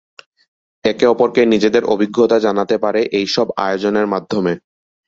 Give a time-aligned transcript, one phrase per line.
[0.85, 4.53] একে অপরকে নিজেদের অভিজ্ঞতা জানাতে পারে এইসব আয়োজনের মাধ্যমে।